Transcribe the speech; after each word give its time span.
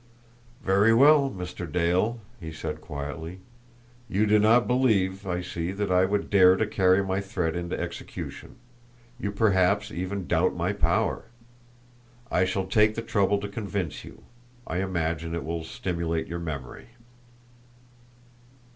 "Very 0.63 0.95
well, 0.95 1.29
Mr. 1.29 1.71
Dale!" 1.71 2.19
he 2.39 2.51
said 2.51 2.81
quietly. 2.81 3.37
"You 4.09 4.25
do 4.25 4.39
not 4.39 4.65
believe, 4.65 5.27
I 5.27 5.41
see, 5.43 5.71
that 5.73 5.91
I 5.91 6.05
would 6.05 6.31
dare 6.31 6.55
to 6.55 6.65
carry 6.65 7.03
my 7.05 7.21
threat 7.21 7.55
into 7.55 7.79
execution; 7.79 8.55
you 9.19 9.31
perhaps 9.31 9.91
even 9.91 10.25
doubt 10.25 10.55
my 10.55 10.73
power. 10.73 11.25
I 12.31 12.45
shall 12.45 12.65
take 12.65 12.95
the 12.95 13.03
trouble 13.03 13.37
to 13.41 13.47
convince 13.47 14.03
you 14.03 14.23
I 14.65 14.77
imagine 14.77 15.35
it 15.35 15.43
will 15.45 15.63
stimulate 15.63 16.25
your 16.25 16.39
memory." 16.39 16.87